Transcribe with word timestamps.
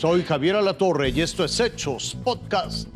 Soy 0.00 0.22
Javier 0.22 0.56
Alatorre 0.56 1.10
y 1.10 1.20
esto 1.20 1.44
es 1.44 1.60
Hechos 1.60 2.16
Podcast. 2.24 2.88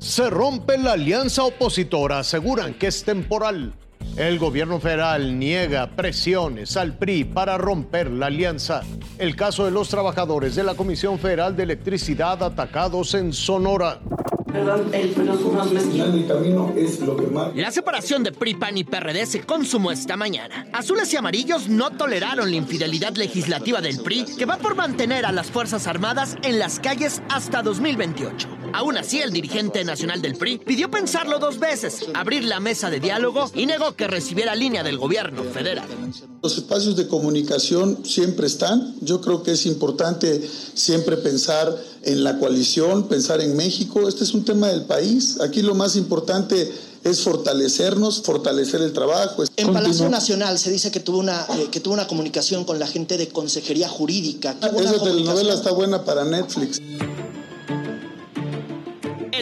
Se 0.00 0.28
rompe 0.28 0.76
la 0.76 0.94
alianza 0.94 1.44
opositora, 1.44 2.18
aseguran 2.18 2.74
que 2.74 2.88
es 2.88 3.04
temporal. 3.04 3.74
El 4.16 4.40
gobierno 4.40 4.80
federal 4.80 5.38
niega 5.38 5.88
presiones 5.94 6.76
al 6.76 6.98
PRI 6.98 7.22
para 7.22 7.58
romper 7.58 8.10
la 8.10 8.26
alianza. 8.26 8.82
El 9.18 9.36
caso 9.36 9.66
de 9.66 9.70
los 9.70 9.88
trabajadores 9.88 10.56
de 10.56 10.64
la 10.64 10.74
Comisión 10.74 11.20
Federal 11.20 11.54
de 11.54 11.62
Electricidad 11.62 12.42
atacados 12.42 13.14
en 13.14 13.32
Sonora. 13.32 14.00
La 17.54 17.70
separación 17.70 18.22
de 18.22 18.32
PRI, 18.32 18.54
PAN 18.54 18.78
y 18.78 18.84
PRD 18.84 19.26
se 19.26 19.40
consumó 19.40 19.90
esta 19.90 20.16
mañana. 20.16 20.66
Azules 20.72 21.12
y 21.12 21.16
amarillos 21.16 21.68
no 21.68 21.90
toleraron 21.90 22.50
la 22.50 22.56
infidelidad 22.56 23.14
legislativa 23.16 23.80
del 23.80 24.00
PRI, 24.00 24.24
que 24.38 24.46
va 24.46 24.56
por 24.56 24.74
mantener 24.74 25.26
a 25.26 25.32
las 25.32 25.50
Fuerzas 25.50 25.86
Armadas 25.86 26.36
en 26.42 26.58
las 26.58 26.80
calles 26.80 27.22
hasta 27.28 27.62
2028. 27.62 28.57
Aún 28.72 28.96
así, 28.96 29.20
el 29.20 29.32
dirigente 29.32 29.84
nacional 29.84 30.20
del 30.20 30.36
PRI 30.36 30.58
pidió 30.58 30.90
pensarlo 30.90 31.38
dos 31.38 31.58
veces, 31.58 32.06
abrir 32.14 32.44
la 32.44 32.60
mesa 32.60 32.90
de 32.90 33.00
diálogo 33.00 33.50
y 33.54 33.66
negó 33.66 33.94
que 33.96 34.06
recibiera 34.06 34.54
línea 34.54 34.82
del 34.82 34.98
gobierno 34.98 35.44
federal. 35.44 35.88
Los 36.42 36.56
espacios 36.56 36.96
de 36.96 37.08
comunicación 37.08 38.04
siempre 38.04 38.46
están. 38.46 38.94
Yo 39.00 39.20
creo 39.20 39.42
que 39.42 39.52
es 39.52 39.66
importante 39.66 40.48
siempre 40.74 41.16
pensar 41.16 41.76
en 42.02 42.24
la 42.24 42.38
coalición, 42.38 43.08
pensar 43.08 43.40
en 43.40 43.56
México. 43.56 44.08
Este 44.08 44.24
es 44.24 44.34
un 44.34 44.44
tema 44.44 44.68
del 44.68 44.82
país. 44.82 45.40
Aquí 45.40 45.62
lo 45.62 45.74
más 45.74 45.96
importante 45.96 46.72
es 47.04 47.22
fortalecernos, 47.22 48.22
fortalecer 48.22 48.82
el 48.82 48.92
trabajo. 48.92 49.44
En 49.56 49.72
Palacio 49.72 50.08
Nacional 50.08 50.58
se 50.58 50.70
dice 50.70 50.90
que 50.90 51.00
tuvo 51.00 51.18
una 51.18 51.46
eh, 51.56 51.68
que 51.70 51.80
tuvo 51.80 51.94
una 51.94 52.06
comunicación 52.06 52.64
con 52.64 52.78
la 52.78 52.86
gente 52.86 53.16
de 53.16 53.28
consejería 53.28 53.88
jurídica. 53.88 54.56
Esa 54.60 55.02
telenovela 55.02 55.54
está 55.54 55.72
buena 55.72 56.04
para 56.04 56.24
Netflix. 56.24 56.80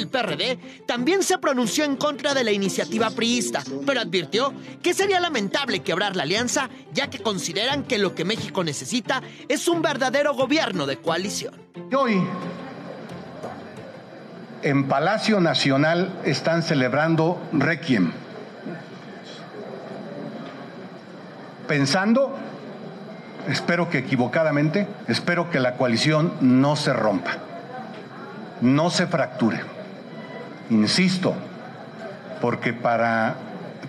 PRD 0.08 0.58
también 0.86 1.22
se 1.22 1.38
pronunció 1.38 1.84
en 1.84 1.96
contra 1.96 2.34
de 2.34 2.44
la 2.44 2.52
iniciativa 2.52 3.10
priista, 3.10 3.62
pero 3.86 4.00
advirtió 4.00 4.52
que 4.82 4.94
sería 4.94 5.20
lamentable 5.20 5.80
quebrar 5.80 6.16
la 6.16 6.22
alianza, 6.22 6.68
ya 6.92 7.08
que 7.10 7.18
consideran 7.18 7.84
que 7.84 7.98
lo 7.98 8.14
que 8.14 8.24
México 8.24 8.64
necesita 8.64 9.22
es 9.48 9.68
un 9.68 9.82
verdadero 9.82 10.34
gobierno 10.34 10.86
de 10.86 10.98
coalición. 10.98 11.54
Hoy, 11.96 12.22
en 14.62 14.88
Palacio 14.88 15.40
Nacional 15.40 16.10
están 16.24 16.62
celebrando 16.62 17.40
Requiem. 17.52 18.12
Pensando, 21.68 22.36
espero 23.48 23.90
que 23.90 23.98
equivocadamente, 23.98 24.86
espero 25.08 25.50
que 25.50 25.60
la 25.60 25.76
coalición 25.76 26.32
no 26.40 26.76
se 26.76 26.92
rompa, 26.92 27.38
no 28.60 28.90
se 28.90 29.06
fracture. 29.06 29.75
Insisto, 30.70 31.34
porque 32.40 32.72
para 32.72 33.36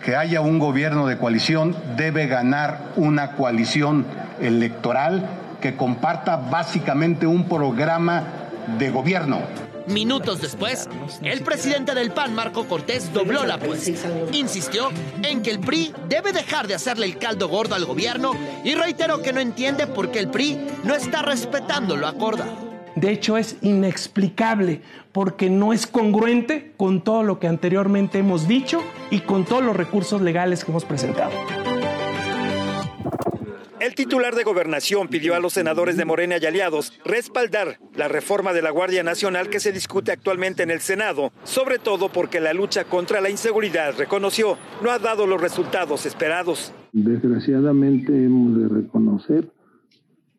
que 0.03 0.16
haya 0.16 0.42
un 0.42 0.59
gobierno 0.59 1.08
de 1.08 1.17
coalición 1.17 1.75
debe 1.95 2.28
ganar 2.28 2.92
una 2.95 3.31
coalición 3.31 4.06
electoral 4.39 5.28
que 5.61 5.75
comparta 5.75 6.38
básicamente 6.38 7.25
un 7.25 7.48
programa 7.48 8.23
de 8.78 8.89
gobierno. 8.89 9.39
Minutos 9.88 10.42
después, 10.42 10.89
el 11.23 11.42
presidente 11.42 11.95
del 11.95 12.11
PAN, 12.11 12.36
Marco 12.36 12.67
Cortés, 12.67 13.14
dobló 13.14 13.45
la 13.45 13.55
apuesta. 13.55 13.92
Insistió 14.33 14.89
en 15.23 15.42
que 15.42 15.50
el 15.50 15.59
PRI 15.59 15.94
debe 16.09 16.33
dejar 16.33 16.67
de 16.67 16.75
hacerle 16.75 17.05
el 17.05 17.17
caldo 17.17 17.48
gordo 17.48 17.73
al 17.73 17.86
gobierno 17.86 18.33
y 18.66 18.75
reiteró 18.75 19.22
que 19.22 19.31
no 19.31 19.39
entiende 19.39 19.88
por 19.88 20.11
qué 20.11 20.20
el 20.20 20.28
PRI 20.28 20.59
no 20.83 20.94
está 20.94 21.22
respetando 21.22 21.95
lo 21.95 22.08
acordado. 22.08 22.67
De 22.98 23.12
hecho, 23.12 23.38
es 23.38 23.58
inexplicable 23.61 24.82
porque 25.11 25.52
no 25.52 25.72
es 25.72 25.86
congruente 25.86 26.73
con 26.77 27.04
todo 27.04 27.22
lo 27.22 27.38
que 27.38 27.45
anteriormente 27.45 28.17
hemos 28.17 28.48
dicho 28.48 28.82
y 29.11 29.20
con 29.20 29.45
todos 29.45 29.64
los 29.64 29.76
recursos 29.76 30.20
legales 30.20 30.66
que 30.66 30.72
hemos 30.72 30.83
presentado. 30.83 31.30
El 33.80 33.94
titular 33.94 34.33
de 34.33 34.44
gobernación 34.44 35.10
pidió 35.10 35.36
a 35.36 35.39
los 35.39 35.54
senadores 35.54 35.95
de 35.95 36.05
Morena 36.05 36.38
y 36.42 36.45
aliados 36.48 36.92
respaldar 37.05 37.77
la 37.94 38.08
reforma 38.08 38.52
de 38.52 38.64
la 38.64 38.72
Guardia 38.72 39.04
Nacional 39.04 39.52
que 39.52 39.60
se 39.60 39.72
discute 39.72 40.11
actualmente 40.11 40.64
en 40.64 40.72
el 40.72 40.80
Senado, 40.80 41.32
sobre 41.43 41.77
todo 41.77 42.10
porque 42.10 42.39
la 42.39 42.54
lucha 42.54 42.86
contra 42.86 43.22
la 43.22 43.30
inseguridad, 43.30 43.93
reconoció, 43.95 44.58
no 44.82 44.89
ha 44.89 44.98
dado 44.98 45.27
los 45.27 45.39
resultados 45.39 46.08
esperados. 46.08 46.73
Desgraciadamente 46.93 48.11
hemos 48.11 48.60
de 48.60 48.67
reconocer 48.70 49.52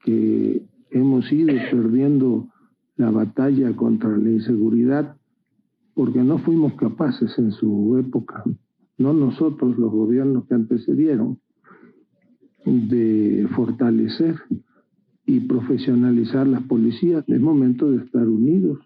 que 0.04 0.62
hemos 0.90 1.30
ido 1.32 1.54
perdiendo 1.70 2.48
la 2.96 3.10
batalla 3.10 3.74
contra 3.74 4.16
la 4.16 4.30
inseguridad 4.30 5.16
porque 5.94 6.22
no 6.22 6.38
fuimos 6.38 6.74
capaces 6.74 7.36
en 7.38 7.52
su 7.52 7.96
época, 7.98 8.44
no 8.98 9.12
nosotros, 9.12 9.76
los 9.78 9.90
gobiernos 9.90 10.46
que 10.46 10.54
antecedieron, 10.54 11.38
de 12.64 13.48
fortalecer 13.54 14.36
y 15.26 15.40
profesionalizar 15.40 16.46
las 16.46 16.62
policías. 16.62 17.24
Es 17.26 17.40
momento 17.40 17.90
de 17.90 18.04
estar 18.04 18.28
unidos 18.28 18.78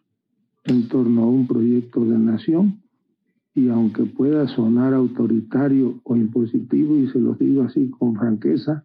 en 0.64 0.88
torno 0.88 1.22
a 1.22 1.26
un 1.26 1.46
proyecto 1.46 2.04
de 2.04 2.18
nación 2.18 2.82
y 3.54 3.68
aunque 3.68 4.04
pueda 4.04 4.48
sonar 4.48 4.94
autoritario 4.94 6.00
o 6.04 6.16
impositivo, 6.16 6.96
y 6.96 7.08
se 7.08 7.20
lo 7.20 7.34
digo 7.34 7.62
así 7.62 7.90
con 7.90 8.14
franqueza, 8.16 8.84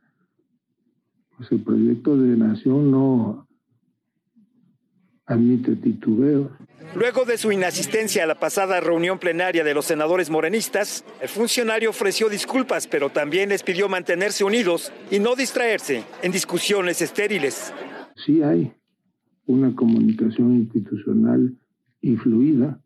pues 1.38 1.52
el 1.52 1.62
proyecto 1.62 2.18
de 2.18 2.36
nación 2.36 2.92
no 2.92 3.48
admite 5.26 5.76
titubeo. 5.76 6.52
Luego 6.96 7.26
de 7.26 7.38
su 7.38 7.52
inasistencia 7.52 8.24
a 8.24 8.28
la 8.28 8.40
pasada 8.40 8.80
reunión 8.80 9.20
plenaria 9.20 9.64
de 9.64 9.74
los 9.74 9.86
senadores 9.86 10.30
morenistas, 10.30 11.06
el 11.22 11.28
funcionario 11.28 11.90
ofreció 11.92 12.30
disculpas, 12.30 12.88
pero 12.88 13.10
también 13.10 13.50
les 13.50 13.62
pidió 13.62 13.88
mantenerse 13.88 14.44
unidos 14.44 14.92
y 15.12 15.20
no 15.20 15.36
distraerse 15.36 16.06
en 16.24 16.32
discusiones 16.32 17.02
estériles. 17.02 17.74
Sí 18.16 18.42
hay 18.42 18.74
una 19.46 19.76
comunicación 19.76 20.56
institucional 20.56 21.56
y 22.02 22.16
fluida, 22.16 22.82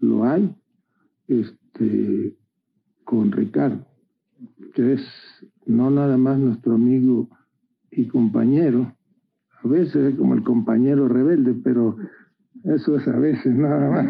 lo 0.00 0.24
hay, 0.24 0.54
este, 1.28 2.36
con 3.04 3.32
Ricardo, 3.32 3.86
que 4.74 4.94
es 4.94 5.02
no 5.66 5.90
nada 5.90 6.16
más 6.18 6.38
nuestro 6.38 6.74
amigo 6.74 7.28
y 7.96 8.08
compañero. 8.08 8.94
A 9.62 9.68
veces 9.68 10.12
es 10.12 10.18
como 10.18 10.34
el 10.34 10.42
compañero 10.42 11.08
rebelde, 11.08 11.54
pero 11.62 11.96
eso 12.64 12.96
es 12.96 13.08
a 13.08 13.16
veces 13.18 13.54
nada 13.54 13.90
más. 13.90 14.06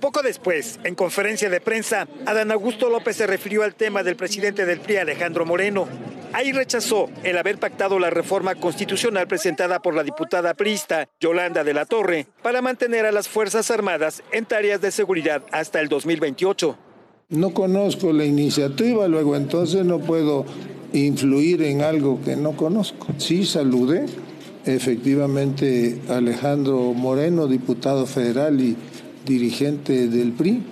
Poco 0.00 0.22
después, 0.22 0.78
en 0.84 0.94
conferencia 0.94 1.48
de 1.48 1.60
prensa, 1.60 2.06
Adán 2.26 2.50
Augusto 2.50 2.90
López 2.90 3.16
se 3.16 3.26
refirió 3.26 3.62
al 3.62 3.74
tema 3.74 4.02
del 4.02 4.16
presidente 4.16 4.66
del 4.66 4.80
PRI, 4.80 4.98
Alejandro 4.98 5.46
Moreno. 5.46 5.86
Ahí 6.34 6.52
rechazó 6.52 7.08
el 7.22 7.38
haber 7.38 7.58
pactado 7.58 7.98
la 7.98 8.10
reforma 8.10 8.54
constitucional 8.56 9.28
presentada 9.28 9.80
por 9.80 9.94
la 9.94 10.02
diputada 10.02 10.52
priista 10.54 11.08
Yolanda 11.20 11.64
de 11.64 11.74
la 11.74 11.86
Torre 11.86 12.26
para 12.42 12.60
mantener 12.60 13.06
a 13.06 13.12
las 13.12 13.28
Fuerzas 13.28 13.70
Armadas 13.70 14.22
en 14.32 14.44
tareas 14.44 14.80
de 14.80 14.90
seguridad 14.90 15.42
hasta 15.52 15.80
el 15.80 15.88
2028. 15.88 16.76
No 17.30 17.54
conozco 17.54 18.12
la 18.12 18.24
iniciativa, 18.24 19.08
luego 19.08 19.36
entonces 19.36 19.86
no 19.86 20.00
puedo 20.00 20.44
influir 20.98 21.62
en 21.62 21.82
algo 21.82 22.20
que 22.22 22.36
no 22.36 22.52
conozco. 22.52 23.08
Sí 23.18 23.44
saludé 23.44 24.06
efectivamente 24.64 26.00
Alejandro 26.08 26.94
Moreno, 26.94 27.46
diputado 27.46 28.06
federal 28.06 28.60
y 28.60 28.76
dirigente 29.26 30.08
del 30.08 30.32
PRI, 30.32 30.62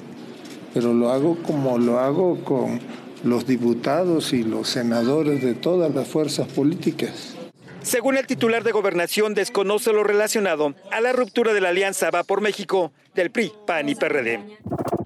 pero 0.73 0.95
lo 0.95 1.11
hago 1.11 1.37
como 1.43 1.79
lo 1.79 1.99
hago 1.99 2.43
con 2.45 2.81
los 3.25 3.47
diputados 3.47 4.33
y 4.33 4.43
los 4.43 4.69
senadores 4.69 5.43
de 5.43 5.55
todas 5.55 5.95
las 5.95 6.09
fuerzas 6.09 6.49
políticas. 6.49 7.35
Según 7.83 8.17
el 8.17 8.27
titular 8.27 8.63
de 8.63 8.73
gobernación, 8.73 9.35
desconoce 9.35 9.93
lo 9.93 10.05
relacionado 10.05 10.75
a 10.93 11.01
la 11.01 11.13
ruptura 11.13 11.53
de 11.53 11.61
la 11.61 11.71
alianza 11.71 12.11
Va 12.11 12.23
por 12.23 12.41
México 12.41 12.93
del 13.15 13.31
PRI, 13.31 13.53
PAN 13.67 13.89
y 13.89 13.95
PRD. 13.97 14.39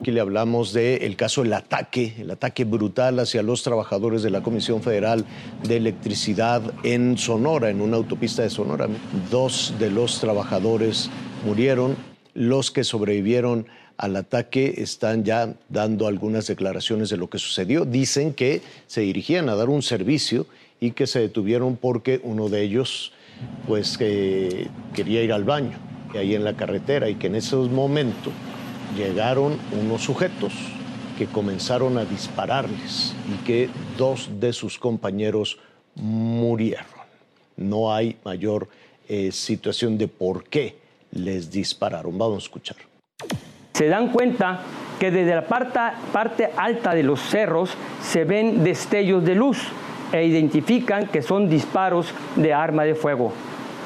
Aquí 0.07 0.13
le 0.13 0.21
hablamos 0.21 0.73
del 0.73 1.17
caso 1.17 1.43
del 1.43 1.53
ataque, 1.53 2.15
el 2.21 2.31
ataque 2.31 2.65
brutal 2.65 3.19
hacia 3.19 3.43
los 3.43 3.65
trabajadores 3.65 4.23
de 4.23 4.31
la 4.31 4.41
Comisión 4.41 4.81
Federal 4.81 5.25
de 5.67 5.79
Electricidad 5.79 6.63
en 6.85 7.19
Sonora, 7.19 7.71
en 7.71 7.81
una 7.81 7.97
autopista 7.97 8.43
de 8.43 8.51
Sonora. 8.51 8.87
Dos 9.33 9.75
de 9.81 9.91
los 9.91 10.21
trabajadores 10.21 11.11
murieron, 11.45 11.97
los 12.35 12.71
que 12.71 12.85
sobrevivieron 12.85 13.67
al 13.97 14.15
ataque 14.15 14.75
están 14.77 15.25
ya 15.25 15.55
dando 15.71 16.07
algunas 16.07 16.47
declaraciones 16.47 17.11
de 17.11 17.17
lo 17.17 17.29
que 17.29 17.39
sucedió. 17.39 17.85
Dicen 17.85 18.33
que 18.33 18.63
se 18.87 19.01
dirigían 19.01 19.49
a 19.49 19.57
dar 19.57 19.69
un 19.69 19.83
servicio 19.83 20.47
y 20.79 20.93
que 20.93 21.09
se 21.09 21.19
detuvieron 21.19 21.75
porque 21.75 22.21
uno 22.23 22.49
de 22.49 22.63
ellos 22.63 23.13
pues 23.67 23.99
quería 23.99 25.25
ir 25.25 25.33
al 25.33 25.43
baño 25.43 25.77
ahí 26.17 26.35
en 26.35 26.45
la 26.45 26.55
carretera 26.57 27.09
y 27.09 27.17
que 27.17 27.27
en 27.27 27.35
esos 27.35 27.71
momentos 27.71 28.33
llegaron 28.95 29.59
unos 29.73 30.03
sujetos 30.03 30.53
que 31.19 31.27
comenzaron 31.27 31.99
a 31.99 32.05
dispararles 32.05 33.15
y 33.33 33.45
que 33.45 33.71
dos 33.97 34.29
de 34.39 34.53
sus 34.53 34.79
compañeros 34.79 35.59
murieron. 35.95 36.85
No 37.57 37.93
hay 37.93 38.17
mayor 38.25 38.69
eh, 39.09 39.33
situación 39.33 39.97
de 39.97 40.09
por 40.09 40.45
qué 40.45 40.77
les 41.13 41.51
dispararon. 41.51 42.17
Vamos 42.19 42.37
a 42.37 42.47
escuchar. 42.47 42.77
Se 43.73 43.89
dan 43.89 44.11
cuenta 44.11 44.61
que 45.01 45.11
desde 45.11 45.35
la 45.35 45.47
parte, 45.47 45.79
parte 46.13 46.51
alta 46.57 46.95
de 46.95 47.03
los 47.03 47.21
cerros 47.21 47.71
se 48.03 48.25
ven 48.25 48.63
destellos 48.63 49.25
de 49.25 49.35
luz 49.35 49.59
e 50.13 50.25
identifican 50.25 51.09
que 51.09 51.23
son 51.23 51.49
disparos 51.49 52.09
de 52.37 52.53
arma 52.53 52.85
de 52.85 52.95
fuego 52.95 53.33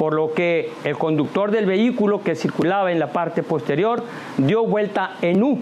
por 0.00 0.14
lo 0.14 0.32
que 0.32 0.72
el 0.84 0.96
conductor 0.96 1.50
del 1.50 1.66
vehículo 1.66 2.22
que 2.22 2.34
circulaba 2.34 2.90
en 2.90 2.98
la 2.98 3.12
parte 3.12 3.42
posterior 3.42 4.02
dio 4.38 4.64
vuelta 4.64 5.18
en 5.20 5.42
U 5.42 5.58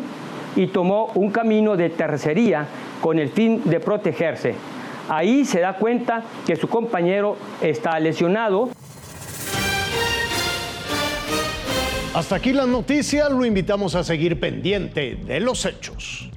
y 0.55 0.69
tomó 0.69 1.11
un 1.17 1.33
camino 1.33 1.77
de 1.77 1.91
tercería 1.91 2.65
con 3.01 3.19
el 3.19 3.31
fin 3.31 3.63
de 3.65 3.81
protegerse. 3.81 4.55
Ahí 5.09 5.45
se 5.45 5.59
da 5.59 5.73
cuenta 5.73 6.23
que 6.47 6.55
su 6.55 6.69
compañero 6.69 7.37
está 7.61 7.99
lesionado. 7.99 8.69
Hasta 12.15 12.37
aquí 12.37 12.53
la 12.53 12.67
noticia, 12.67 13.29
lo 13.29 13.45
invitamos 13.45 13.97
a 13.97 14.05
seguir 14.05 14.39
pendiente 14.39 15.17
de 15.17 15.41
los 15.41 15.67
hechos. 15.67 16.28